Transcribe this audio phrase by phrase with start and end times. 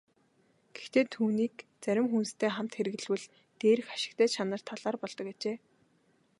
[0.75, 3.25] Гэхдээ түүнийг зарим хүнстэй хамт хэрэглэвэл
[3.59, 5.57] дээрх ашигтай чанар талаар болдог ажээ.